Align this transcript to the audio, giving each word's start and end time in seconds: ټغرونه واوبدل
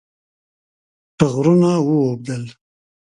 ټغرونه 1.17 1.71
واوبدل 1.87 2.43